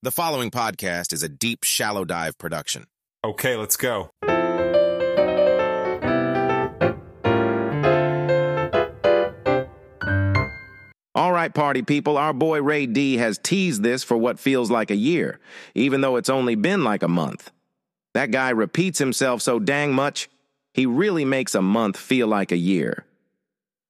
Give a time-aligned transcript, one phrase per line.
[0.00, 2.84] The following podcast is a deep, shallow dive production.
[3.24, 4.10] Okay, let's go.
[11.16, 14.92] All right, party people, our boy Ray D has teased this for what feels like
[14.92, 15.40] a year,
[15.74, 17.50] even though it's only been like a month.
[18.14, 20.28] That guy repeats himself so dang much,
[20.74, 23.04] he really makes a month feel like a year.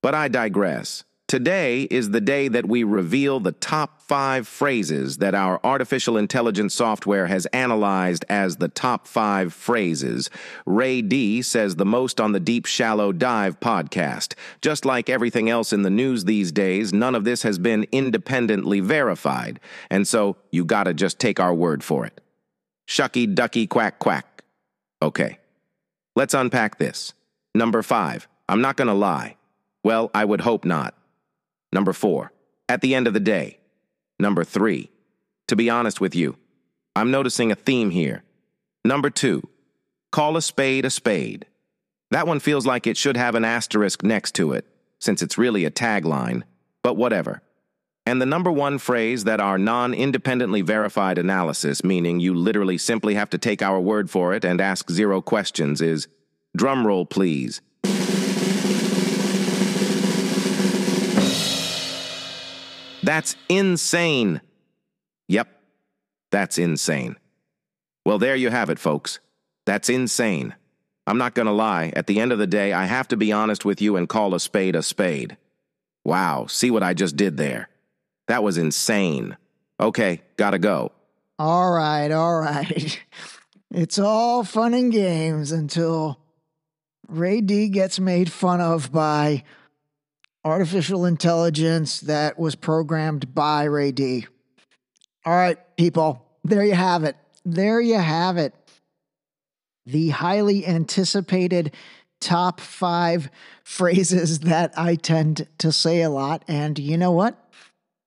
[0.03, 1.05] But I digress.
[1.29, 6.73] Today is the day that we reveal the top five phrases that our artificial intelligence
[6.73, 10.31] software has analyzed as the top five phrases.
[10.65, 14.37] Ray D says the most on the Deep Shallow Dive podcast.
[14.63, 18.81] Just like everything else in the news these days, none of this has been independently
[18.81, 19.61] verified.
[19.91, 22.23] And so you gotta just take our word for it.
[22.89, 24.45] Shucky ducky quack quack.
[25.03, 25.39] Okay.
[26.17, 27.13] Let's unpack this.
[27.55, 28.27] Number five.
[28.49, 29.37] I'm not gonna lie.
[29.85, 30.95] Well, I would hope not.
[31.73, 32.33] Number four,
[32.69, 33.59] at the end of the day.
[34.19, 34.91] Number three,
[35.47, 36.37] to be honest with you,
[36.97, 38.25] I'm noticing a theme here.
[38.85, 39.49] Number two,
[40.11, 41.47] call a spade a spade.
[42.11, 44.67] That one feels like it should have an asterisk next to it,
[44.99, 46.43] since it's really a tagline,
[46.83, 47.43] but whatever.
[48.07, 53.15] And the number one phrase that our non independently verified analysis, meaning you literally simply
[53.15, 56.09] have to take our word for it and ask zero questions, is
[56.57, 57.61] drumroll please.
[63.03, 64.41] That's insane.
[65.29, 65.49] Yep,
[66.31, 67.17] that's insane.
[68.05, 69.21] Well, there you have it, folks.
[69.67, 70.55] That's insane.
[71.07, 73.65] I'm not gonna lie, at the end of the day, I have to be honest
[73.65, 75.37] with you and call a spade a spade.
[76.05, 77.69] Wow, see what I just did there?
[78.29, 79.37] That was insane.
[79.81, 80.93] Okay, gotta go.
[81.39, 83.03] All right, all right.
[83.71, 86.19] It's all fun and games until
[87.07, 89.45] Ray D gets made fun of by
[90.45, 94.27] artificial intelligence that was programmed by Ray D.
[95.25, 97.17] All right, people, there you have it.
[97.45, 98.55] There you have it.
[99.87, 101.75] The highly anticipated
[102.21, 103.31] top five
[103.65, 106.45] phrases that I tend to say a lot.
[106.49, 107.37] And you know what?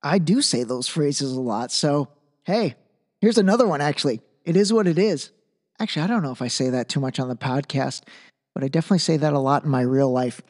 [0.03, 1.71] I do say those phrases a lot.
[1.71, 2.07] So,
[2.43, 2.75] hey,
[3.19, 4.21] here's another one actually.
[4.45, 5.31] It is what it is.
[5.79, 8.01] Actually, I don't know if I say that too much on the podcast,
[8.53, 10.41] but I definitely say that a lot in my real life.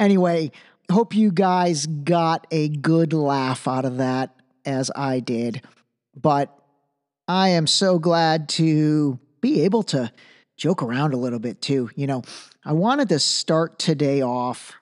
[0.00, 0.50] Anyway,
[0.90, 4.34] hope you guys got a good laugh out of that
[4.64, 5.60] as I did.
[6.18, 6.56] But
[7.28, 10.10] I am so glad to be able to
[10.56, 11.90] joke around a little bit too.
[11.96, 12.22] You know,
[12.64, 14.72] I wanted to start today off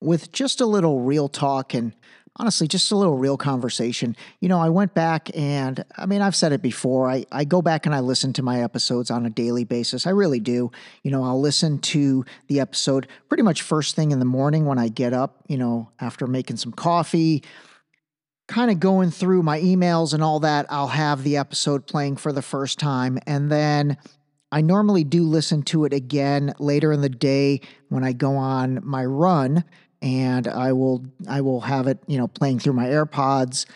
[0.00, 1.97] with just a little real talk and
[2.38, 4.16] honestly, just a little real conversation.
[4.40, 7.10] You know, I went back and I mean, I've said it before.
[7.10, 10.06] I, I go back and I listen to my episodes on a daily basis.
[10.06, 10.70] I really do.
[11.02, 14.78] You know, I'll listen to the episode pretty much first thing in the morning when
[14.78, 17.42] I get up, you know, after making some coffee,
[18.46, 20.66] kind of going through my emails and all that.
[20.70, 23.18] I'll have the episode playing for the first time.
[23.26, 23.96] And then
[24.50, 28.80] I normally do listen to it again later in the day when I go on
[28.82, 29.64] my run
[30.00, 33.66] and I will I will have it, you know, playing through my AirPods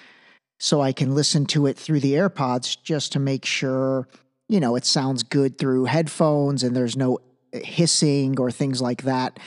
[0.59, 4.06] so I can listen to it through the AirPods just to make sure,
[4.49, 7.19] you know, it sounds good through headphones and there's no
[7.53, 9.41] eh, hissing or things like that.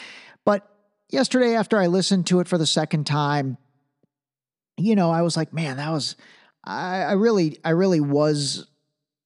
[0.43, 0.69] But
[1.09, 3.57] yesterday after I listened to it for the second time,
[4.77, 6.17] you know, I was like, man, that was
[6.65, 8.67] I, I really I really was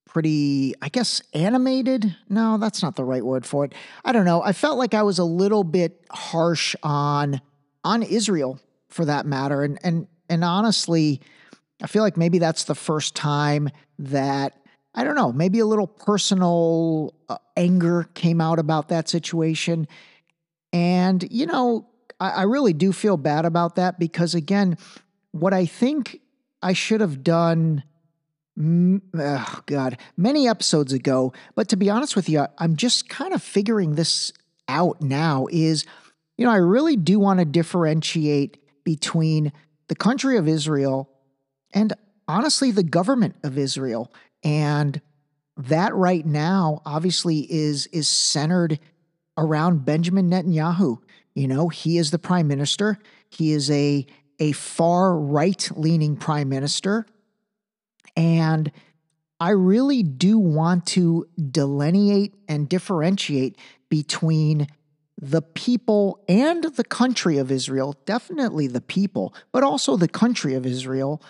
[0.09, 2.15] pretty, I guess, animated.
[2.27, 3.73] No, that's not the right word for it.
[4.03, 4.41] I don't know.
[4.41, 7.41] I felt like I was a little bit harsh on
[7.83, 8.59] on Israel
[8.89, 11.21] for that matter, and and and honestly,
[11.81, 14.59] I feel like maybe that's the first time that
[14.95, 19.87] I don't know, maybe a little personal uh, anger came out about that situation,
[20.73, 21.87] and you know,
[22.19, 24.75] I, I really do feel bad about that because again,
[25.31, 26.19] what I think
[26.63, 27.83] I should have done
[28.59, 31.31] God, many episodes ago.
[31.55, 34.33] But to be honest with you, I'm just kind of figuring this
[34.67, 35.47] out now.
[35.49, 35.85] Is,
[36.37, 39.53] you know, I really do want to differentiate between
[39.87, 41.09] the country of Israel
[41.73, 41.93] and
[42.27, 44.11] honestly the government of Israel.
[44.43, 45.01] And
[45.55, 48.79] that right now obviously is is centered
[49.37, 50.97] around Benjamin Netanyahu.
[51.33, 52.99] You know, he is the prime minister.
[53.29, 54.05] He is a
[54.39, 57.05] a far right leaning prime minister
[58.15, 58.71] and
[59.39, 63.57] I really do want to delineate and differentiate
[63.89, 64.67] between
[65.21, 70.65] the people and the country of Israel, definitely the people, but also the country of
[70.65, 71.21] Israel,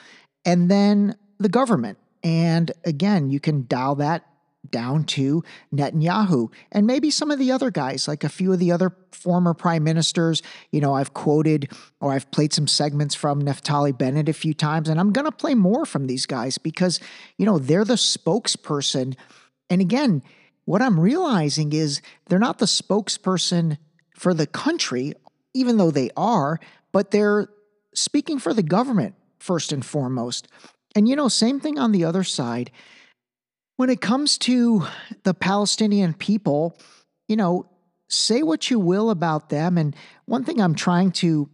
[0.46, 1.98] and then the government.
[2.24, 4.26] And again, you can dial that
[4.70, 8.72] down to Netanyahu and maybe some of the other guys, like a few of the
[8.72, 10.42] other former prime ministers.
[10.72, 14.90] You know, I've quoted or I've played some segments from Naftali Bennett a few times,
[14.90, 17.00] and I'm going to play more from these guys because,
[17.38, 19.16] you know, they're the spokesperson.
[19.70, 20.22] And again,
[20.66, 23.78] what I'm realizing is they're not the spokesperson
[24.16, 25.14] for the country,
[25.54, 26.60] even though they are,
[26.92, 27.50] but they're
[27.94, 30.48] speaking for the government first and foremost.
[30.96, 32.72] And, you know, same thing on the other side.
[33.80, 34.86] When it comes to
[35.24, 36.78] the Palestinian people,
[37.30, 37.70] you know,
[38.10, 39.78] say what you will about them.
[39.78, 39.96] And
[40.26, 41.50] one thing I'm trying to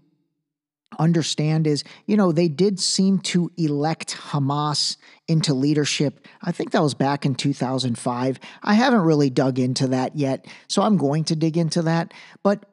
[0.98, 6.28] understand is, you know, they did seem to elect Hamas into leadership.
[6.42, 8.40] I think that was back in 2005.
[8.64, 12.12] I haven't really dug into that yet, so I'm going to dig into that.
[12.42, 12.66] But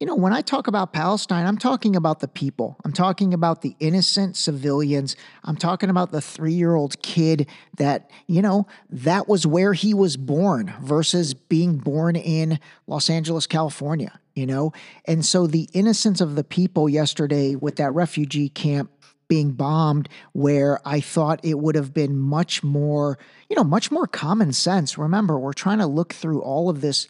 [0.00, 2.76] you know, when I talk about Palestine, I'm talking about the people.
[2.84, 5.16] I'm talking about the innocent civilians.
[5.42, 7.48] I'm talking about the three year old kid
[7.78, 13.48] that, you know, that was where he was born versus being born in Los Angeles,
[13.48, 14.72] California, you know?
[15.04, 18.92] And so the innocence of the people yesterday with that refugee camp
[19.26, 23.18] being bombed where I thought it would have been much more,
[23.50, 24.96] you know, much more common sense.
[24.96, 27.08] Remember, we're trying to look through all of this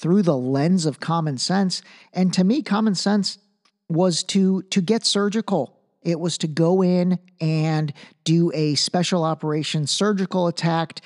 [0.00, 1.82] through the lens of common sense.
[2.14, 3.38] And to me, common sense
[3.88, 5.76] was to to get surgical.
[6.02, 7.92] It was to go in and
[8.24, 11.00] do a special operation surgical attack,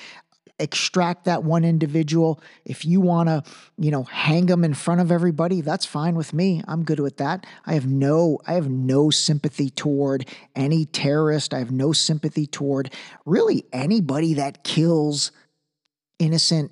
[0.61, 2.41] extract that one individual.
[2.65, 3.43] If you want to,
[3.77, 6.63] you know, hang them in front of everybody, that's fine with me.
[6.69, 7.47] I'm good with that.
[7.67, 11.53] I have no I have no sympathy toward any terrorist.
[11.53, 12.93] I have no sympathy toward
[13.27, 15.33] really anybody that kills
[16.21, 16.71] innocent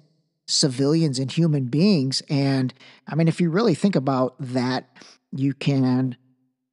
[0.52, 2.22] civilians and human beings.
[2.28, 2.72] And
[3.08, 4.96] I mean, if you really think about that,
[5.32, 6.16] you can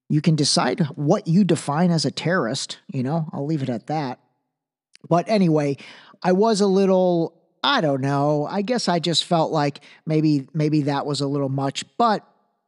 [0.09, 2.79] you can decide what you define as a terrorist.
[2.91, 4.19] You know, I'll leave it at that.
[5.07, 5.77] But anyway,
[6.21, 8.47] I was a little I don't know.
[8.49, 11.85] I guess I just felt like maybe maybe that was a little much.
[11.97, 12.25] But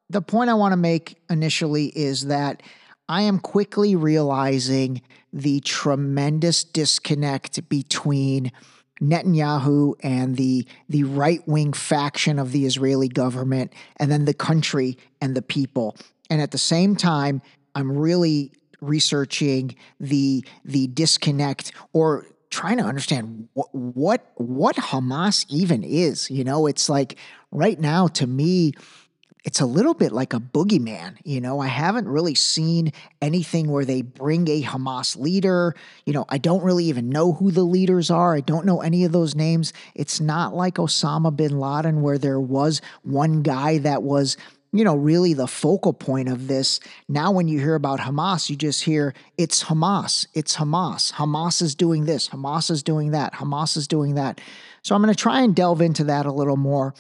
[0.10, 2.64] the point I want to make initially is that
[3.10, 5.02] I am quickly realizing
[5.34, 8.52] the tremendous disconnect between
[9.02, 14.98] Netanyahu and the the right wing faction of the Israeli government, and then the country
[15.20, 15.98] and the people.
[16.30, 17.42] And at the same time,
[17.76, 25.84] I'm really researching the the disconnect or trying to understand what what what Hamas even
[25.84, 26.30] is.
[26.30, 27.18] You know, it's like
[27.52, 28.74] right now to me
[29.44, 31.18] it's a little bit like a boogeyman.
[31.24, 35.76] You know, I haven't really seen anything where they bring a Hamas leader.
[36.06, 38.36] You know, I don't really even know who the leaders are.
[38.36, 39.74] I don't know any of those names.
[39.96, 44.38] It's not like Osama bin Laden, where there was one guy that was,
[44.72, 46.80] you know, really the focal point of this.
[47.10, 51.14] Now, when you hear about Hamas, you just hear it's Hamas, it's Hamas.
[51.14, 54.40] Hamas is doing this, Hamas is doing that, Hamas is doing that.
[54.84, 56.94] So I'm going to try and delve into that a little more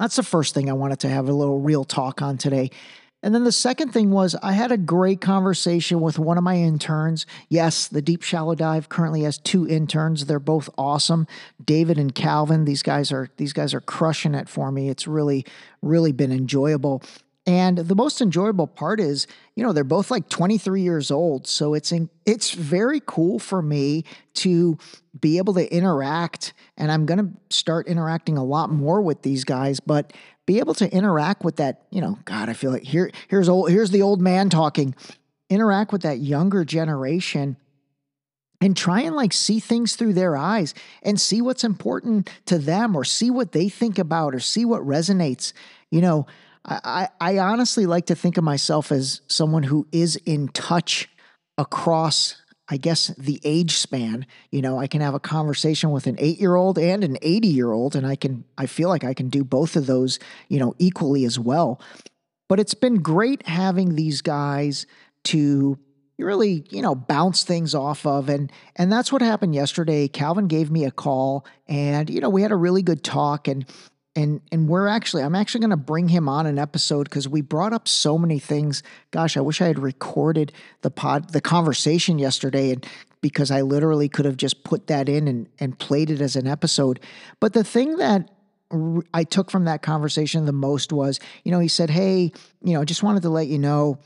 [0.00, 2.70] that's the first thing I wanted to have a little real talk on today.
[3.22, 6.56] And then the second thing was I had a great conversation with one of my
[6.56, 7.26] interns.
[7.50, 10.24] Yes, the Deep Shallow Dive currently has two interns.
[10.24, 11.26] They're both awesome.
[11.62, 12.64] David and Calvin.
[12.64, 14.88] These guys are these guys are crushing it for me.
[14.88, 15.44] It's really
[15.82, 17.02] really been enjoyable.
[17.46, 21.72] And the most enjoyable part is, you know, they're both like 23 years old, so
[21.72, 24.04] it's in, it's very cool for me
[24.34, 24.76] to
[25.18, 29.44] be able to interact and I'm going to start interacting a lot more with these
[29.44, 30.12] guys, but
[30.46, 33.70] be able to interact with that, you know, god, I feel like here here's old
[33.70, 34.94] here's the old man talking.
[35.48, 37.56] Interact with that younger generation
[38.60, 42.96] and try and like see things through their eyes and see what's important to them
[42.96, 45.52] or see what they think about or see what resonates.
[45.90, 46.26] You know,
[46.64, 51.08] I, I honestly like to think of myself as someone who is in touch
[51.56, 52.36] across,
[52.68, 54.26] I guess, the age span.
[54.50, 57.48] You know, I can have a conversation with an eight year old and an 80
[57.48, 60.58] year old, and I can, I feel like I can do both of those, you
[60.58, 61.80] know, equally as well.
[62.48, 64.86] But it's been great having these guys
[65.24, 65.78] to
[66.18, 70.70] really you know bounce things off of and and that's what happened yesterday calvin gave
[70.70, 73.64] me a call and you know we had a really good talk and
[74.20, 77.40] and and we're actually I'm actually going to bring him on an episode because we
[77.40, 78.82] brought up so many things.
[79.10, 82.86] Gosh, I wish I had recorded the pod the conversation yesterday and
[83.22, 86.46] because I literally could have just put that in and and played it as an
[86.46, 87.00] episode.
[87.40, 88.30] But the thing that
[89.12, 92.82] I took from that conversation the most was, you know, he said, "Hey, you know,
[92.82, 93.98] I just wanted to let you know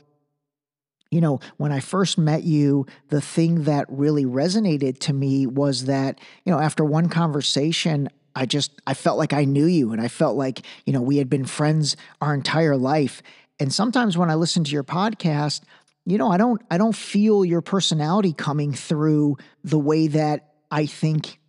[1.11, 5.85] you know, when I first met you, the thing that really resonated to me was
[5.85, 10.01] that, you know, after one conversation, I just I felt like I knew you and
[10.01, 13.21] I felt like, you know, we had been friends our entire life.
[13.59, 15.61] And sometimes when I listen to your podcast,
[16.05, 20.85] you know, I don't I don't feel your personality coming through the way that I
[20.85, 21.39] think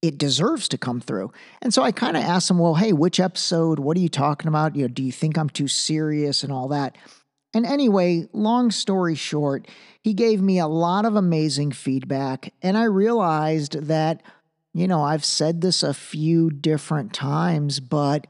[0.00, 1.32] it deserves to come through.
[1.62, 3.78] And so I kind of asked him, well, hey, which episode?
[3.78, 4.76] What are you talking about?
[4.76, 6.96] You know, do you think I'm too serious and all that?
[7.54, 9.66] And anyway, long story short,
[10.02, 12.52] he gave me a lot of amazing feedback.
[12.62, 14.22] And I realized that,
[14.74, 18.26] you know, I've said this a few different times, but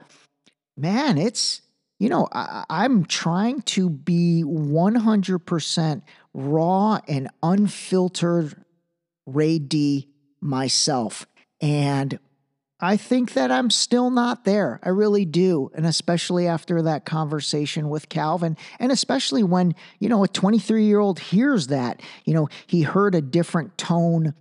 [0.76, 1.62] man, it's,
[1.98, 6.02] you know, I, am trying to be 100%
[6.34, 8.62] raw and unfiltered
[9.24, 10.08] Ray D
[10.40, 11.26] myself.
[11.62, 12.18] And
[12.78, 14.80] I think that I'm still not there.
[14.82, 15.70] I really do.
[15.74, 20.98] And especially after that conversation with Calvin, and especially when, you know, a 23 year
[20.98, 24.34] old hears that, you know, he heard a different tone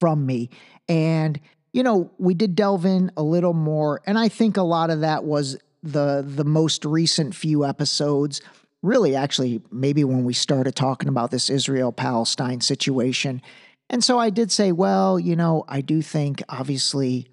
[0.00, 0.48] from me.
[0.88, 1.40] And,
[1.72, 4.00] you know, we did delve in a little more.
[4.06, 8.40] And I think a lot of that was the the most recent few episodes
[8.82, 13.40] really actually maybe when we started talking about this Israel Palestine situation
[13.88, 17.28] and so I did say, well, you know, I do think obviously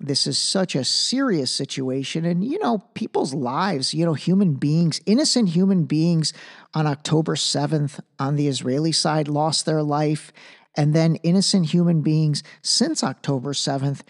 [0.00, 2.24] this is such a serious situation.
[2.24, 6.32] And, you know, people's lives, you know, human beings, innocent human beings
[6.74, 10.32] on October 7th on the Israeli side lost their life.
[10.76, 14.00] And then innocent human beings since October 7th,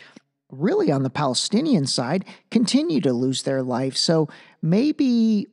[0.50, 3.96] really on the Palestinian side, continue to lose their life.
[3.96, 4.28] So
[4.62, 5.48] maybe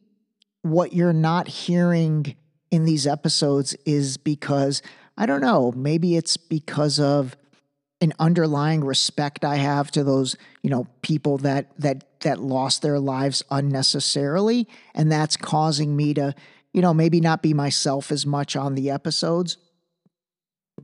[0.62, 2.36] what you're not hearing
[2.70, 4.82] in these episodes is because
[5.18, 7.36] I don't know, maybe it's because of
[8.00, 13.00] an underlying respect I have to those, you know, people that that that lost their
[13.00, 16.34] lives unnecessarily and that's causing me to,
[16.74, 19.58] you know, maybe not be myself as much on the episodes.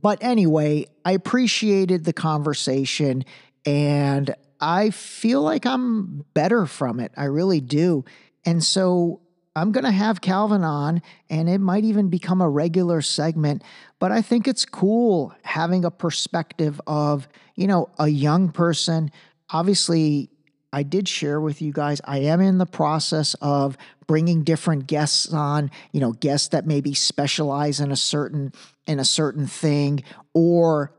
[0.00, 3.24] But anyway, I appreciated the conversation
[3.66, 7.12] and I feel like I'm better from it.
[7.16, 8.04] I really do.
[8.44, 9.20] And so
[9.54, 13.62] I'm going to have Calvin on, and it might even become a regular segment.
[13.98, 19.10] But I think it's cool having a perspective of, you know, a young person.
[19.50, 20.30] Obviously,
[20.72, 25.32] I did share with you guys, I am in the process of bringing different guests
[25.32, 28.52] on, you know, guests that maybe specialize in a certain
[28.86, 30.02] in a certain thing
[30.34, 30.92] or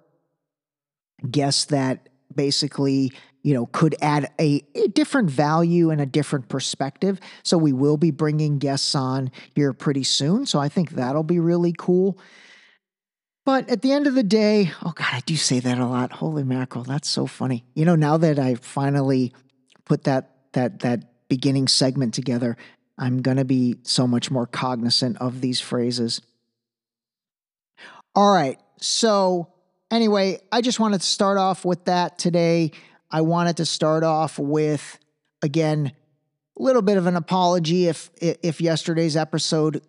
[1.30, 3.12] guests that basically
[3.42, 7.20] you know, could add a, a, different value and a different perspective.
[7.44, 10.46] So we will be bringing guests on here pretty soon.
[10.46, 12.20] So I think that'll be really cool.
[13.46, 16.12] But at the end of the day, oh God, I do say that a lot.
[16.12, 17.64] Holy mackerel, that's so funny.
[17.74, 19.34] You know, now that I finally
[19.90, 22.56] put that that that beginning segment together,
[22.98, 26.22] I'm gonna be so much more cognizant of these phrases.
[28.16, 28.60] All right.
[28.80, 29.52] So
[29.92, 32.72] anyway, I just wanted to start off with that today.
[33.12, 35.00] I wanted to start off with,
[35.42, 35.92] again,
[36.58, 39.82] a little bit of an apology if if yesterday's episode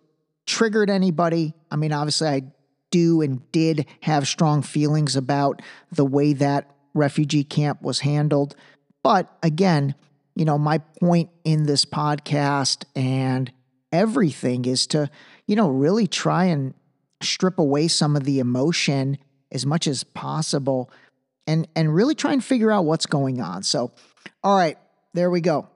[0.45, 1.53] triggered anybody.
[1.69, 2.43] I mean, obviously, I
[2.89, 8.55] do and did have strong feelings about the way that refugee camp was handled.
[9.03, 9.95] But again,
[10.35, 13.51] you know, my point in this podcast and
[13.91, 15.09] everything is to,
[15.47, 16.73] you know, really try and
[17.21, 19.17] strip away some of the emotion
[19.51, 20.89] as much as possible
[21.47, 23.63] and and really try and figure out what's going on.
[23.63, 23.91] So,
[24.43, 24.77] all right,
[25.13, 25.67] there we go.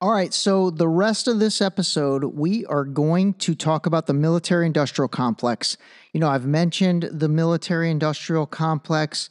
[0.00, 4.12] All right, so the rest of this episode, we are going to talk about the
[4.12, 5.78] military industrial complex.
[6.12, 9.30] You know, I've mentioned the military industrial complex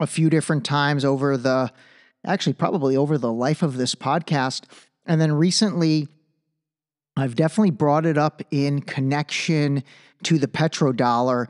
[0.00, 1.70] a few different times over the
[2.26, 4.64] actually probably over the life of this podcast.
[5.06, 6.08] And then recently,
[7.16, 9.82] I've definitely brought it up in connection
[10.24, 11.46] to the petrodollar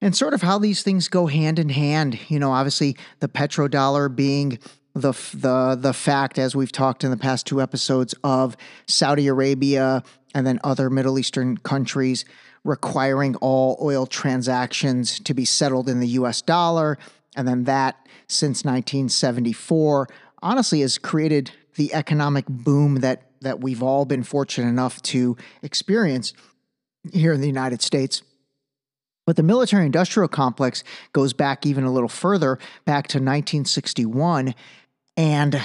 [0.00, 2.18] and sort of how these things go hand in hand.
[2.28, 4.58] You know, obviously the petrodollar being
[4.94, 8.56] the the the fact, as we've talked in the past two episodes, of
[8.86, 10.02] Saudi Arabia
[10.34, 12.24] and then other Middle Eastern countries
[12.64, 16.40] requiring all oil transactions to be settled in the U.S.
[16.42, 16.98] dollar,
[17.36, 18.03] and then that
[18.34, 20.08] since 1974
[20.42, 26.32] honestly has created the economic boom that that we've all been fortunate enough to experience
[27.12, 28.22] here in the United States.
[29.26, 34.54] But the military industrial complex goes back even a little further, back to 1961,
[35.16, 35.60] and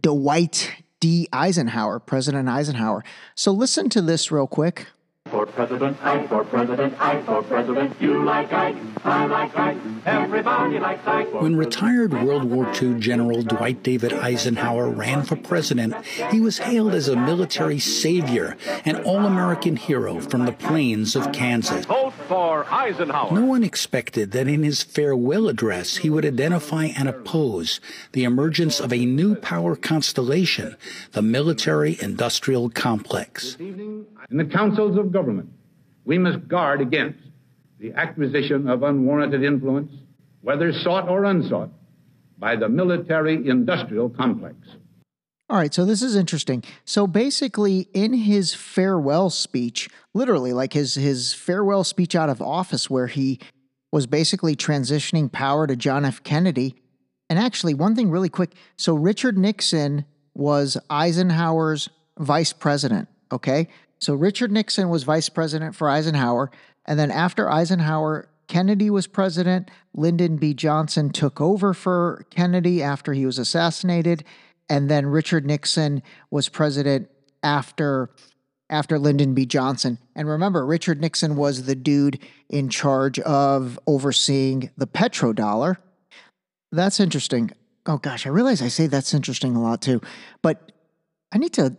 [0.00, 1.28] Dwight D.
[1.32, 3.02] Eisenhower, President Eisenhower.
[3.34, 4.86] So listen to this real quick.
[5.32, 7.96] For president, I for president, I for president.
[7.98, 11.32] You like Ike, I like Ike, everybody likes Ike.
[11.32, 15.94] When retired World War II General Dwight David Eisenhower ran for president,
[16.30, 21.32] he was hailed as a military savior, an all American hero from the plains of
[21.32, 21.86] Kansas.
[21.86, 23.32] Vote for Eisenhower.
[23.32, 27.80] No one expected that in his farewell address he would identify and oppose
[28.12, 30.76] the emergence of a new power constellation,
[31.12, 33.56] the military industrial complex.
[34.30, 35.50] In the councils of government,
[36.04, 37.18] we must guard against
[37.78, 39.92] the acquisition of unwarranted influence
[40.42, 41.70] whether sought or unsought,
[42.36, 44.56] by the military industrial complex.
[45.48, 46.64] All right, so this is interesting.
[46.84, 52.90] So basically, in his farewell speech, literally like his his farewell speech out of office,
[52.90, 53.38] where he
[53.92, 56.22] was basically transitioning power to John F.
[56.22, 56.74] Kennedy.
[57.28, 58.54] And actually, one thing really quick.
[58.76, 61.88] So Richard Nixon was Eisenhower's
[62.18, 63.08] vice president.
[63.30, 63.68] Okay,
[64.02, 66.50] so Richard Nixon was vice president for Eisenhower,
[66.84, 69.70] and then after Eisenhower Kennedy was president.
[69.94, 70.52] Lyndon B.
[70.52, 74.24] Johnson took over for Kennedy after he was assassinated.
[74.68, 77.08] And then Richard Nixon was president
[77.42, 78.10] after
[78.68, 79.46] after Lyndon B.
[79.46, 79.98] Johnson.
[80.14, 82.18] And remember, Richard Nixon was the dude
[82.50, 85.76] in charge of overseeing the petrodollar.
[86.72, 87.52] That's interesting.
[87.86, 90.02] Oh gosh, I realize I say that's interesting a lot too.
[90.42, 90.72] But
[91.32, 91.76] I need to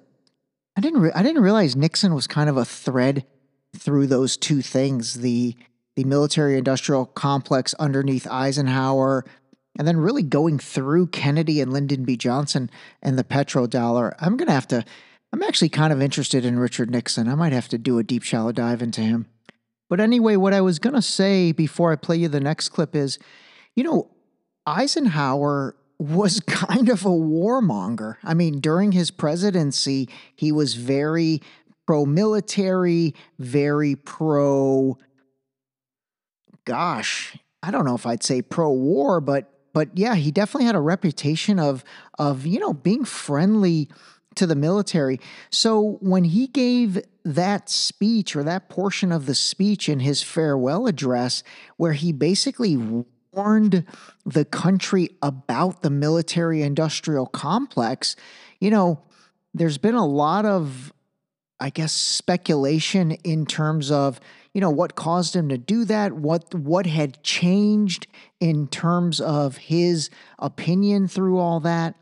[0.75, 3.25] I didn't re- I didn't realize Nixon was kind of a thread
[3.75, 5.55] through those two things, the
[5.95, 9.25] the military industrial complex underneath Eisenhower,
[9.77, 12.17] and then really going through Kennedy and Lyndon B.
[12.17, 12.69] Johnson
[13.01, 14.15] and the petrodollar.
[14.19, 14.83] I'm going to have to,
[15.31, 17.27] I'm actually kind of interested in Richard Nixon.
[17.27, 19.27] I might have to do a deep, shallow dive into him.
[19.87, 22.95] But anyway, what I was going to say before I play you the next clip
[22.95, 23.19] is
[23.75, 24.09] you know,
[24.65, 28.17] Eisenhower was kind of a warmonger.
[28.23, 31.41] I mean, during his presidency, he was very
[31.85, 34.97] pro military, very pro
[36.65, 40.75] gosh, I don't know if I'd say pro war, but but yeah, he definitely had
[40.75, 41.83] a reputation of
[42.19, 43.89] of you know being friendly
[44.35, 45.19] to the military.
[45.49, 50.87] So when he gave that speech or that portion of the speech in his farewell
[50.87, 51.43] address,
[51.77, 52.75] where he basically
[53.33, 53.85] warned
[54.25, 58.15] the country about the military industrial complex,
[58.59, 59.01] you know,
[59.53, 60.93] there's been a lot of,
[61.59, 64.19] I guess, speculation in terms of
[64.53, 68.05] you know what caused him to do that what what had changed
[68.39, 71.95] in terms of his opinion through all that.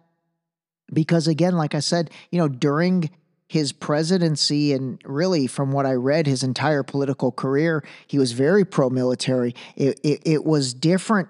[0.94, 3.10] Because again like i said you know during
[3.51, 8.63] his presidency and really from what i read his entire political career he was very
[8.63, 11.27] pro-military it, it, it was different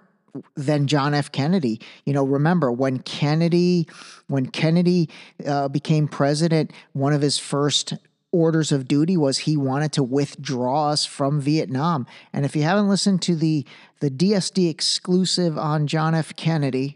[0.55, 1.29] than John F.
[1.33, 1.81] Kennedy.
[2.05, 3.85] You know, remember when Kennedy,
[4.27, 5.09] when Kennedy
[5.45, 7.95] uh, became president, one of his first
[8.31, 12.05] orders of duty was he wanted to withdraw us from Vietnam.
[12.31, 13.65] And if you haven't listened to the
[13.99, 16.33] the DSD exclusive on John F.
[16.37, 16.95] Kennedy,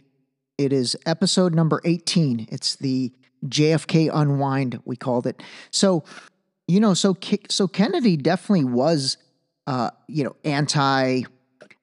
[0.57, 2.47] it is episode number 18.
[2.49, 3.11] It's the
[3.45, 5.41] JFK unwind we called it.
[5.71, 6.03] So,
[6.67, 7.17] you know, so
[7.49, 9.17] so Kennedy definitely was
[9.67, 11.23] uh, you know, anti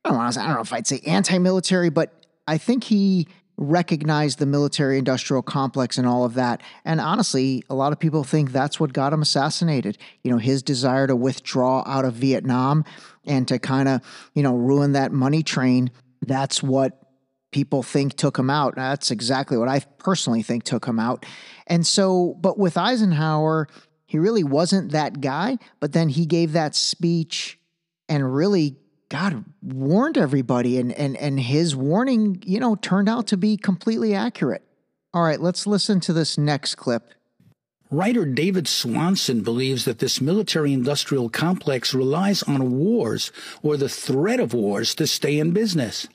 [0.05, 4.46] I don't, I don't know if I'd say anti-military, but I think he recognized the
[4.46, 6.61] military industrial complex and all of that.
[6.85, 9.98] And honestly, a lot of people think that's what got him assassinated.
[10.25, 12.85] You know, his desire to withdraw out of Vietnam
[13.25, 14.01] and to kind of,
[14.35, 15.90] you know, ruin that money train.
[16.22, 17.02] That's what
[17.53, 18.75] people think took him out.
[18.75, 21.25] That's exactly what I personally think took him out.
[21.67, 23.69] And so, but with Eisenhower,
[24.07, 25.59] he really wasn't that guy.
[25.79, 27.59] But then he gave that speech
[28.09, 28.77] and really
[29.12, 34.15] God warned everybody, and and and his warning, you know, turned out to be completely
[34.15, 34.62] accurate.
[35.12, 37.12] All right, let's listen to this next clip.
[37.91, 43.31] Writer David Swanson believes that this military industrial complex relies on wars
[43.62, 46.09] or the threat of wars to stay in business.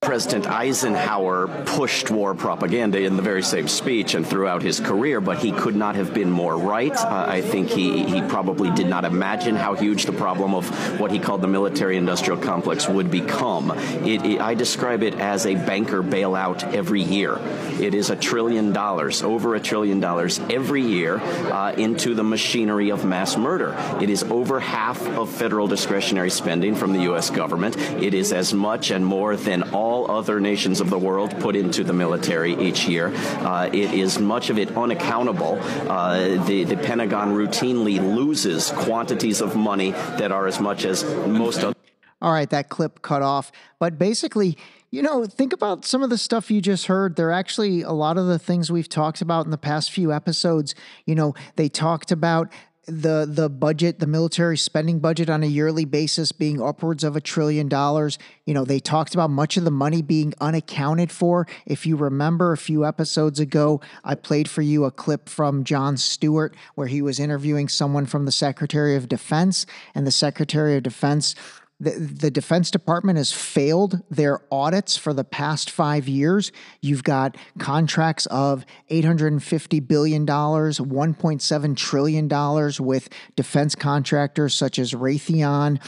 [0.00, 5.38] President Eisenhower pushed war propaganda in the very same speech and throughout his career, but
[5.38, 6.96] he could not have been more right.
[6.96, 11.10] Uh, I think he, he probably did not imagine how huge the problem of what
[11.10, 13.72] he called the military industrial complex would become.
[14.06, 17.36] It, it, I describe it as a banker bailout every year.
[17.80, 22.92] It is a trillion dollars, over a trillion dollars every year uh, into the machinery
[22.92, 23.76] of mass murder.
[24.00, 27.30] It is over half of federal discretionary spending from the U.S.
[27.30, 27.76] government.
[27.76, 31.56] It is as much and more than all all other nations of the world put
[31.56, 33.10] into the military each year.
[33.50, 35.58] Uh, it is much of it unaccountable.
[35.88, 41.62] Uh, the, the Pentagon routinely loses quantities of money that are as much as most
[41.64, 41.74] of.
[42.20, 43.50] All right, that clip cut off.
[43.78, 44.58] But basically,
[44.90, 47.16] you know, think about some of the stuff you just heard.
[47.16, 50.74] They're actually a lot of the things we've talked about in the past few episodes.
[51.06, 52.52] You know, they talked about
[52.88, 57.20] the the budget, the military spending budget on a yearly basis being upwards of a
[57.20, 58.18] trillion dollars.
[58.46, 61.46] You know, they talked about much of the money being unaccounted for.
[61.66, 65.96] If you remember a few episodes ago, I played for you a clip from Jon
[65.98, 70.82] Stewart where he was interviewing someone from the Secretary of Defense, and the Secretary of
[70.82, 71.34] Defense
[71.80, 76.50] the, the Defense Department has failed their audits for the past five years.
[76.80, 85.80] You've got contracts of $850 billion, $1.7 trillion with defense contractors such as Raytheon,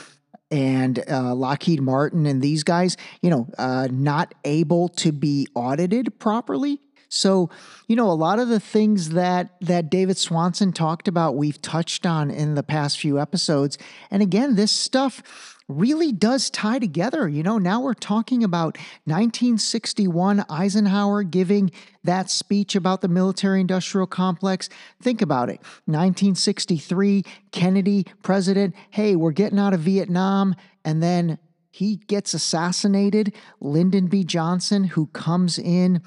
[0.53, 6.19] and uh, Lockheed Martin and these guys, you know, uh, not able to be audited
[6.19, 6.81] properly.
[7.09, 7.51] So,
[7.89, 12.07] you know, a lot of the things that that David Swanson talked about, we've touched
[12.07, 13.79] on in the past few episodes.
[14.11, 15.23] And again, this stuff
[15.71, 17.29] really does tie together.
[17.29, 21.71] You know, now we're talking about 1961 Eisenhower giving
[22.05, 24.69] that speech about the military industrial complex.
[25.03, 25.61] Think about it.
[25.87, 30.55] 1963 Kennedy president, "Hey, we're getting out of Vietnam."
[30.85, 31.39] And then
[31.71, 33.33] he gets assassinated.
[33.61, 34.25] Lyndon B.
[34.25, 36.03] Johnson, who comes in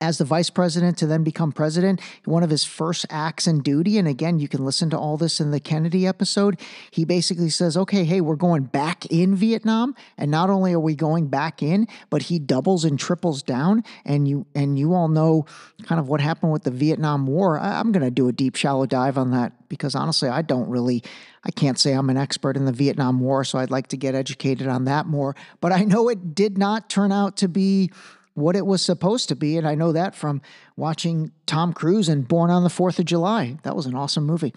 [0.00, 3.98] as the vice president to then become president, one of his first acts and duty,
[3.98, 6.60] and again, you can listen to all this in the Kennedy episode.
[6.90, 9.96] He basically says, okay, hey, we're going back in Vietnam.
[10.16, 13.82] And not only are we going back in, but he doubles and triples down.
[14.04, 15.46] And you and you all know
[15.82, 17.58] kind of what happened with the Vietnam War.
[17.58, 21.02] I, I'm gonna do a deep shallow dive on that because honestly, I don't really
[21.44, 24.14] I can't say I'm an expert in the Vietnam War, so I'd like to get
[24.14, 25.34] educated on that more.
[25.60, 27.90] But I know it did not turn out to be
[28.38, 29.56] what it was supposed to be.
[29.56, 30.40] And I know that from
[30.76, 33.58] watching Tom Cruise and Born on the Fourth of July.
[33.62, 34.54] That was an awesome movie.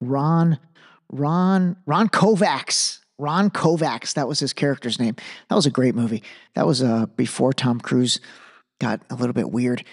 [0.00, 0.58] Ron,
[1.10, 2.98] Ron, Ron Kovacs.
[3.18, 5.14] Ron Kovacs, that was his character's name.
[5.48, 6.24] That was a great movie.
[6.54, 8.18] That was uh, before Tom Cruise
[8.80, 9.84] got a little bit weird.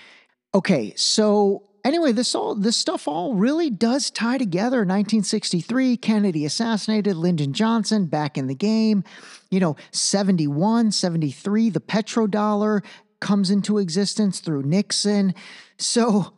[0.55, 4.79] Okay, so anyway, this all this stuff all really does tie together.
[4.79, 9.03] 1963, Kennedy assassinated, Lyndon Johnson back in the game.
[9.49, 12.83] You know, 71, 73, the petrodollar
[13.19, 15.33] comes into existence through Nixon.
[15.77, 16.33] So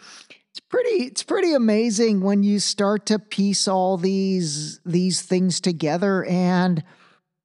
[0.49, 6.25] it's pretty it's pretty amazing when you start to piece all these these things together
[6.25, 6.83] and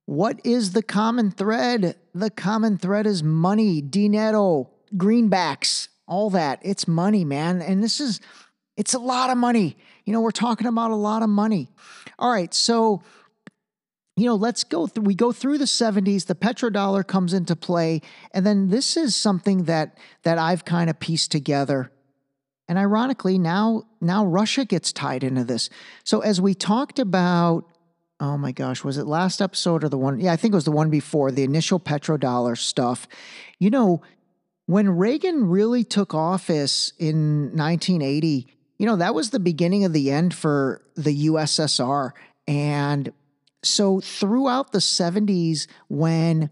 [0.06, 1.96] what is the common thread?
[2.14, 6.60] The common thread is money, dinero, greenbacks, all that.
[6.62, 7.60] It's money, man.
[7.60, 8.20] And this is,
[8.76, 9.76] it's a lot of money.
[10.04, 11.68] You know, we're talking about a lot of money.
[12.18, 12.52] All right.
[12.54, 13.02] So,
[14.16, 18.00] you know, let's go through, we go through the 70s, the petrodollar comes into play.
[18.32, 21.90] And then this is something that, that I've kind of pieced together.
[22.68, 25.68] And ironically, now, now Russia gets tied into this.
[26.04, 27.64] So as we talked about
[28.20, 30.18] oh my gosh, was it last episode or the one?
[30.20, 33.06] Yeah, I think it was the one before the initial petrodollar stuff.
[33.58, 34.02] You know,
[34.66, 38.46] when Reagan really took office in 1980,
[38.78, 42.12] you know, that was the beginning of the end for the USSR.
[42.46, 43.12] And
[43.62, 46.50] so throughout the 70s, when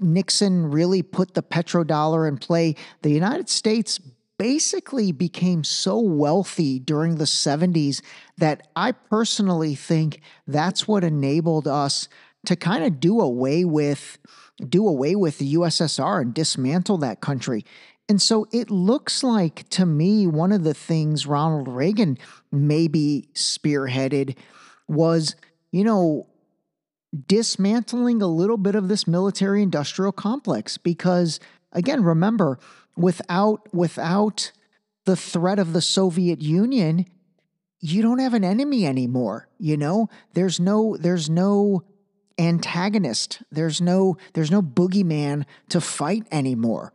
[0.00, 4.00] Nixon really put the petrodollar in play, the United States
[4.38, 8.00] basically became so wealthy during the 70s
[8.36, 12.08] that I personally think that's what enabled us
[12.46, 14.18] to kind of do away with
[14.66, 17.64] do away with the USSR and dismantle that country.
[18.08, 22.18] And so it looks like to me one of the things Ronald Reagan
[22.50, 24.36] maybe spearheaded
[24.88, 25.36] was,
[25.70, 26.26] you know,
[27.26, 31.38] dismantling a little bit of this military industrial complex because
[31.72, 32.58] again, remember,
[32.96, 34.52] without without
[35.04, 37.06] the threat of the Soviet Union,
[37.80, 40.08] you don't have an enemy anymore, you know?
[40.34, 41.84] There's no there's no
[42.38, 43.42] antagonist.
[43.50, 46.92] There's no there's no boogeyman to fight anymore.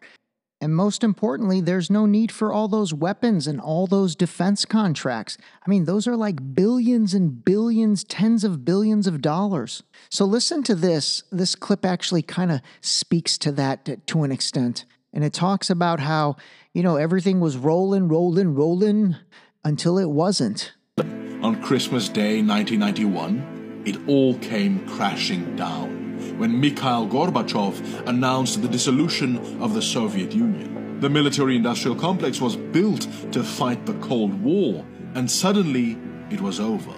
[0.64, 5.38] And most importantly, there's no need for all those weapons and all those defense contracts.
[5.66, 9.84] I mean, those are like billions and billions, tens of billions of dollars.
[10.10, 11.24] So listen to this.
[11.34, 14.86] This clip actually kind of speaks to that to an extent.
[15.12, 16.38] And it talks about how,
[16.74, 19.18] you know, everything was rolling, rolling, rolling
[19.66, 20.72] until it wasn't.
[20.98, 23.53] On Christmas Day 1991,
[23.86, 31.00] it all came crashing down when Mikhail Gorbachev announced the dissolution of the Soviet Union.
[31.00, 35.98] The military industrial complex was built to fight the Cold War, and suddenly
[36.30, 36.94] it was over.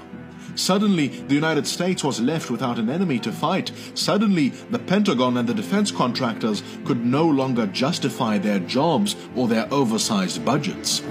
[0.56, 3.72] Suddenly, the United States was left without an enemy to fight.
[3.94, 9.68] Suddenly, the Pentagon and the defense contractors could no longer justify their jobs or their
[9.74, 11.02] oversized budgets.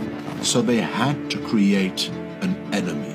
[0.40, 2.08] So they had to create
[2.40, 3.13] an enemy.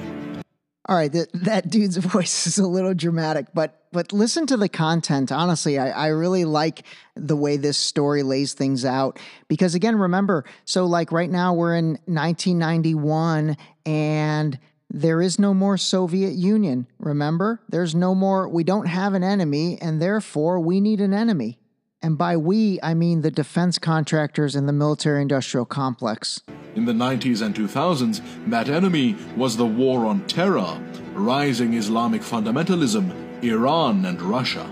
[0.90, 4.70] All right, that, that dude's voice is a little dramatic, but but listen to the
[4.70, 5.32] content.
[5.32, 6.84] Honestly, I, I really like
[7.16, 11.76] the way this story lays things out because again, remember, so like right now we're
[11.76, 14.60] in 1991 and
[14.92, 16.88] there is no more Soviet Union.
[17.00, 18.48] Remember, there's no more.
[18.50, 21.60] We don't have an enemy, and therefore we need an enemy.
[22.02, 26.42] And by we, I mean the defense contractors and the military industrial complex.
[26.76, 30.80] In the 90s and 2000s, that enemy was the war on terror,
[31.14, 34.72] rising Islamic fundamentalism, Iran and Russia.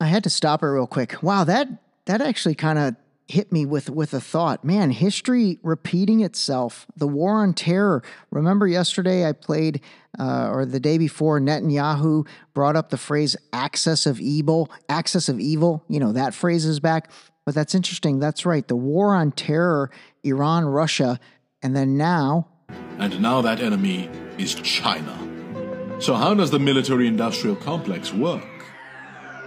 [0.00, 1.22] I had to stop it real quick.
[1.22, 1.68] Wow, that
[2.04, 4.64] that actually kind of hit me with with a thought.
[4.64, 6.86] Man, history repeating itself.
[6.96, 8.02] The war on terror.
[8.30, 9.80] Remember yesterday I played
[10.18, 15.40] uh, or the day before Netanyahu brought up the phrase "axis of evil." Axis of
[15.40, 15.84] evil.
[15.88, 17.10] You know that phrase is back.
[17.44, 18.18] But that's interesting.
[18.18, 18.68] That's right.
[18.68, 19.90] The war on terror,
[20.22, 21.18] Iran, Russia,
[21.62, 22.48] and then now.
[22.98, 25.16] And now that enemy is China.
[26.00, 28.44] So, how does the military industrial complex work?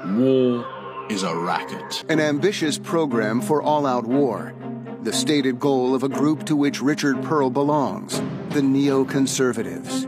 [0.05, 0.65] War
[1.09, 2.03] is a racket.
[2.09, 4.53] An ambitious program for all out war.
[5.03, 8.19] The stated goal of a group to which Richard Perle belongs
[8.49, 10.07] the neoconservatives.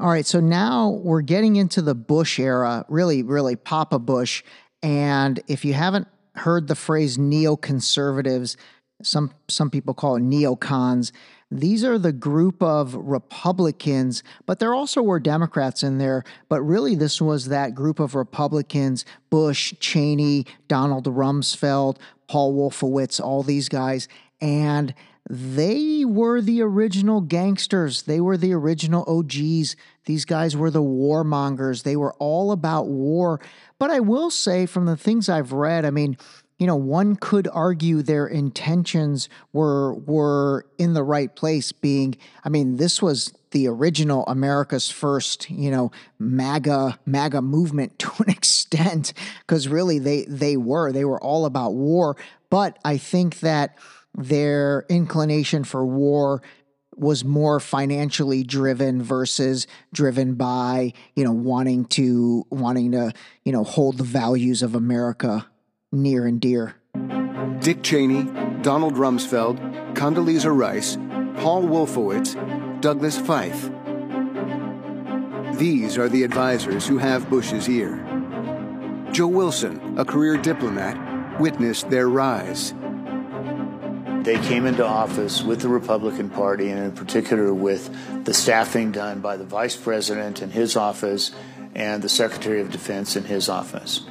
[0.00, 4.44] All right, so now we're getting into the Bush era, really, really Papa Bush.
[4.80, 8.56] And if you haven't heard the phrase neoconservatives,
[9.02, 11.12] some some people call it neocons.
[11.50, 16.24] These are the group of Republicans, but there also were Democrats in there.
[16.48, 23.42] But really, this was that group of Republicans Bush, Cheney, Donald Rumsfeld, Paul Wolfowitz, all
[23.42, 24.08] these guys.
[24.40, 24.94] And
[25.30, 28.02] they were the original gangsters.
[28.02, 29.76] They were the original OGs.
[30.06, 31.82] These guys were the warmongers.
[31.82, 33.40] They were all about war.
[33.78, 36.16] But I will say, from the things I've read, I mean,
[36.58, 41.70] you know, one could argue their intentions were were in the right place.
[41.70, 48.10] Being, I mean, this was the original America's first, you know, MAGA MAGA movement to
[48.18, 52.16] an extent, because really they they were they were all about war.
[52.50, 53.78] But I think that
[54.14, 56.42] their inclination for war
[56.96, 63.12] was more financially driven versus driven by you know wanting to wanting to
[63.44, 65.46] you know hold the values of America
[65.92, 66.74] near and dear.
[67.60, 68.24] Dick Cheney,
[68.62, 70.96] Donald Rumsfeld, Condoleezza Rice,
[71.40, 72.34] Paul Wolfowitz,
[72.80, 73.74] Douglas Feith.
[75.58, 78.04] These are the advisors who have Bush's ear.
[79.12, 82.74] Joe Wilson, a career diplomat, witnessed their rise.
[84.22, 89.20] They came into office with the Republican Party, and in particular with the staffing done
[89.20, 91.30] by the Vice President in his office
[91.74, 94.02] and the Secretary of Defense in his office.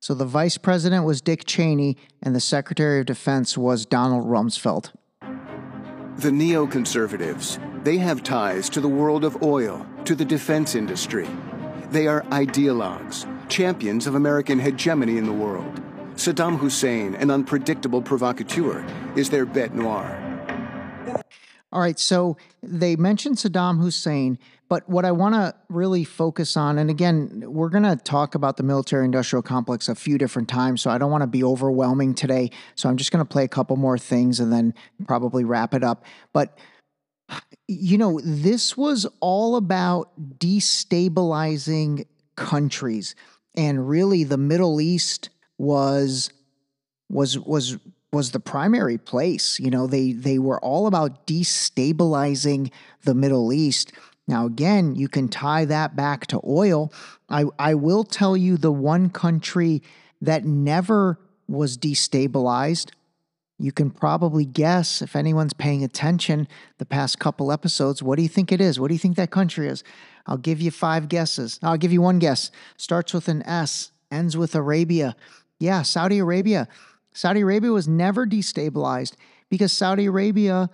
[0.00, 4.92] So the vice president was Dick Cheney, and the secretary of defense was Donald Rumsfeld.
[5.20, 11.28] The neoconservatives, they have ties to the world of oil, to the defense industry.
[11.90, 15.82] They are ideologues, champions of American hegemony in the world.
[16.14, 18.82] Saddam Hussein, an unpredictable provocateur,
[19.16, 20.16] is their bête noire.
[21.72, 24.38] All right, so they mentioned Saddam Hussein,
[24.70, 28.56] but what I want to really focus on, and again, we're going to talk about
[28.56, 32.14] the military industrial complex a few different times, so I don't want to be overwhelming
[32.14, 32.52] today.
[32.76, 34.72] So I'm just going to play a couple more things and then
[35.08, 36.04] probably wrap it up.
[36.32, 36.56] But,
[37.66, 42.06] you know, this was all about destabilizing
[42.36, 43.16] countries.
[43.56, 46.30] And really, the Middle East was
[47.08, 47.76] was was
[48.12, 49.58] was the primary place.
[49.58, 52.70] You know, they they were all about destabilizing
[53.02, 53.92] the Middle East.
[54.30, 56.92] Now again, you can tie that back to oil.
[57.28, 59.82] I I will tell you the one country
[60.22, 62.92] that never was destabilized.
[63.58, 66.46] You can probably guess if anyone's paying attention
[66.78, 68.78] the past couple episodes, what do you think it is?
[68.78, 69.82] What do you think that country is?
[70.26, 71.58] I'll give you five guesses.
[71.60, 72.52] I'll give you one guess.
[72.76, 75.16] Starts with an S, ends with Arabia.
[75.58, 76.68] Yeah, Saudi Arabia.
[77.12, 79.14] Saudi Arabia was never destabilized
[79.50, 80.70] because Saudi Arabia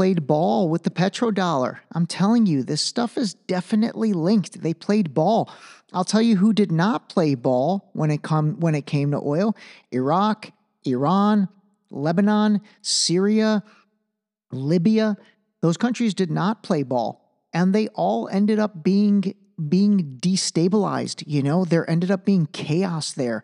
[0.00, 1.80] played ball with the petrodollar.
[1.92, 4.62] I'm telling you, this stuff is definitely linked.
[4.62, 5.52] They played ball.
[5.92, 9.18] I'll tell you who did not play ball when it come when it came to
[9.18, 9.54] oil.
[9.92, 10.52] Iraq,
[10.86, 11.50] Iran,
[11.90, 13.62] Lebanon, Syria,
[14.50, 15.18] Libya.
[15.60, 17.20] Those countries did not play ball.
[17.52, 19.34] And they all ended up being
[19.68, 23.42] being destabilized, you know, there ended up being chaos there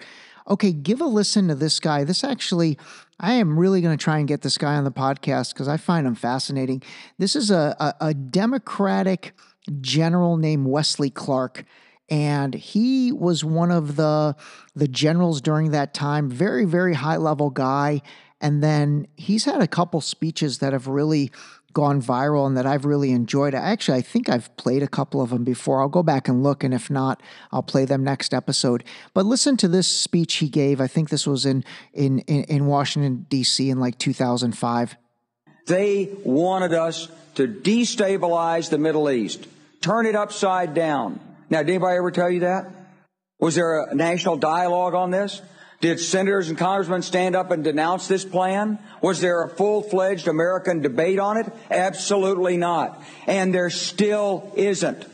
[0.48, 2.04] okay, give a listen to this guy.
[2.04, 2.78] This actually,
[3.18, 5.76] I am really going to try and get this guy on the podcast because I
[5.76, 6.82] find him fascinating.
[7.18, 9.34] This is a, a, a Democratic
[9.80, 11.64] general named Wesley Clark
[12.08, 14.36] and he was one of the
[14.76, 18.00] the generals during that time very very high level guy
[18.40, 21.32] and then he's had a couple speeches that have really
[21.76, 23.54] gone viral and that I've really enjoyed.
[23.54, 25.82] Actually, I think I've played a couple of them before.
[25.82, 28.82] I'll go back and look, and if not, I'll play them next episode.
[29.12, 30.80] But listen to this speech he gave.
[30.80, 33.68] I think this was in in in, in Washington D.C.
[33.68, 34.96] in like 2005.
[35.66, 39.46] They wanted us to destabilize the Middle East,
[39.82, 41.20] turn it upside down.
[41.50, 42.70] Now, did anybody ever tell you that?
[43.38, 45.42] Was there a national dialogue on this?
[45.80, 48.78] Did senators and congressmen stand up and denounce this plan?
[49.02, 51.52] Was there a full-fledged American debate on it?
[51.70, 53.02] Absolutely not.
[53.26, 55.06] And there still isn't.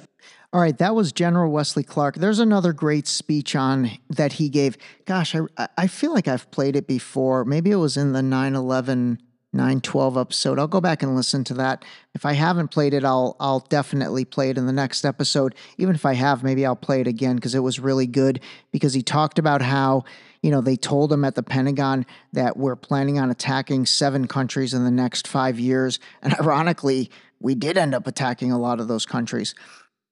[0.53, 2.17] All right, that was General Wesley Clark.
[2.17, 4.77] There's another great speech on that he gave.
[5.07, 7.47] Gosh, I I feel like I've played it before.
[7.47, 9.19] Maybe it was in the 9/11
[9.55, 10.59] 912 episode.
[10.59, 11.85] I'll go back and listen to that.
[12.15, 15.55] If I haven't played it, I'll I'll definitely play it in the next episode.
[15.79, 18.41] Even if I have, maybe I'll play it again because it was really good
[18.73, 20.05] because he talked about how,
[20.43, 24.75] you know, they told him at the Pentagon that we're planning on attacking seven countries
[24.75, 28.89] in the next 5 years, and ironically, we did end up attacking a lot of
[28.89, 29.55] those countries.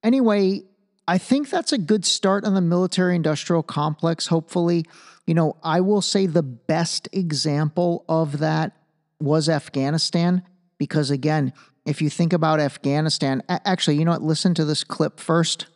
[0.03, 0.63] Anyway,
[1.07, 4.85] I think that's a good start on the military industrial complex, hopefully.
[5.27, 8.77] You know, I will say the best example of that
[9.21, 10.43] was Afghanistan.
[10.79, 11.53] Because again,
[11.85, 14.23] if you think about Afghanistan, actually, you know what?
[14.23, 15.67] Listen to this clip first.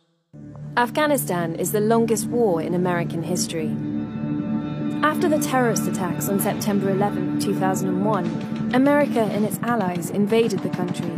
[0.76, 3.76] Afghanistan is the longest war in American history.
[5.04, 11.14] After the terrorist attacks on September 11, 2001, America and its allies invaded the country.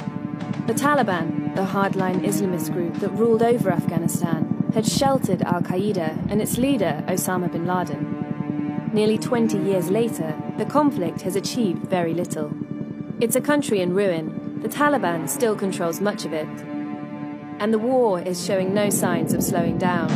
[0.67, 6.43] The Taliban, the hardline Islamist group that ruled over Afghanistan, had sheltered Al Qaeda and
[6.43, 8.91] its leader, Osama bin Laden.
[8.93, 12.53] Nearly 20 years later, the conflict has achieved very little.
[13.21, 14.63] It's a country in ruin.
[14.63, 16.49] The Taliban still controls much of it.
[17.61, 20.11] And the war is showing no signs of slowing down.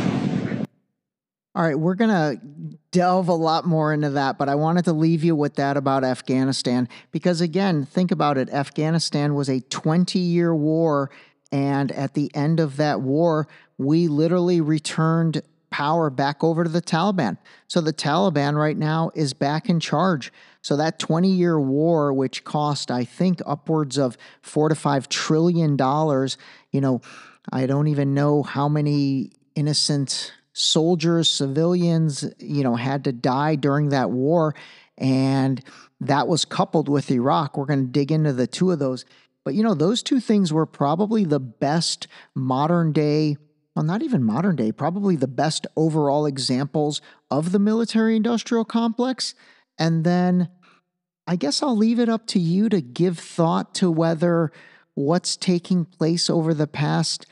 [1.55, 2.50] All right, we're going to
[2.91, 6.03] delve a lot more into that, but I wanted to leave you with that about
[6.03, 8.49] Afghanistan because, again, think about it.
[8.49, 11.09] Afghanistan was a 20 year war,
[11.51, 16.81] and at the end of that war, we literally returned power back over to the
[16.81, 17.37] Taliban.
[17.67, 20.31] So the Taliban right now is back in charge.
[20.61, 25.77] So that 20 year war, which cost, I think, upwards of four to five trillion
[25.77, 26.37] dollars,
[26.71, 27.01] you know,
[27.51, 33.89] I don't even know how many innocent soldiers, civilians, you know, had to die during
[33.89, 34.55] that war.
[34.97, 35.63] And
[36.01, 37.57] that was coupled with Iraq.
[37.57, 39.05] We're going to dig into the two of those.
[39.43, 43.37] But, you know, those two things were probably the best modern day
[43.75, 49.33] well, not even modern day, probably the best overall examples of the military industrial complex.
[49.79, 50.49] And then
[51.25, 54.51] I guess I'll leave it up to you to give thought to whether
[54.93, 57.25] what's taking place over the past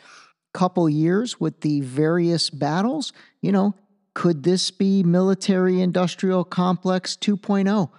[0.60, 3.74] couple years with the various battles, you know,
[4.14, 7.90] could this be military industrial complex 2.0?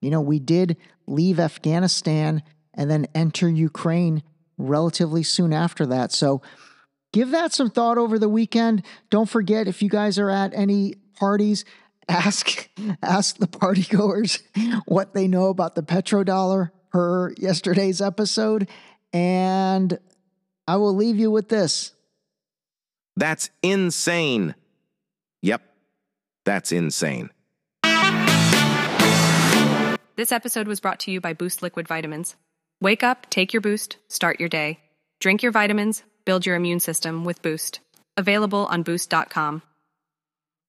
[0.00, 4.22] You know, we did leave Afghanistan and then enter Ukraine
[4.56, 6.10] relatively soon after that.
[6.10, 6.40] So,
[7.12, 8.82] give that some thought over the weekend.
[9.10, 11.66] Don't forget if you guys are at any parties,
[12.08, 12.70] ask
[13.02, 14.40] ask the partygoers
[14.86, 18.70] what they know about the petrodollar per yesterday's episode.
[19.12, 19.98] And
[20.66, 21.92] I will leave you with this.
[23.16, 24.54] That's insane.
[25.42, 25.62] Yep,
[26.44, 27.30] that's insane.
[30.16, 32.36] This episode was brought to you by Boost Liquid Vitamins.
[32.80, 34.80] Wake up, take your boost, start your day.
[35.20, 37.80] Drink your vitamins Build your immune system with Boost.
[38.18, 39.62] Available on Boost.com.